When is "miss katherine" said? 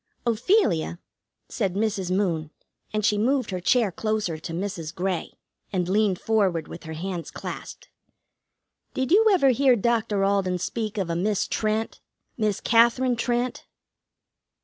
12.35-13.15